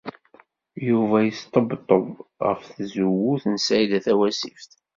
[0.87, 2.05] Yuba yesṭebṭeb
[2.47, 4.71] ɣef tzewwut n Saɛida Tawasift.